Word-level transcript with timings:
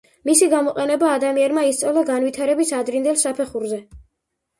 მისი 0.27 0.45
გამოყენება 0.51 1.09
ადამიანმა 1.17 1.65
ისწავლა 1.71 2.03
განვითარების 2.07 2.73
ადრინდელ 2.79 3.21
საფეხურზე. 3.25 3.79